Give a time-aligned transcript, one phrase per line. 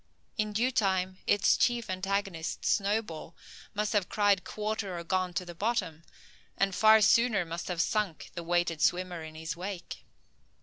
[0.35, 3.35] In due time, its chief antagonist, Snowball,
[3.75, 6.01] must have cried quarter or gone to the bottom;
[6.57, 10.03] and far sooner must have sunk the weighted swimmer in his wake.